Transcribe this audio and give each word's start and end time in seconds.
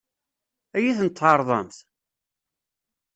Ad 0.75 0.81
iyi-tent-tɛeṛḍemt? 0.81 1.77